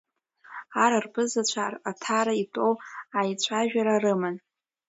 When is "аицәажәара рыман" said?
3.19-4.35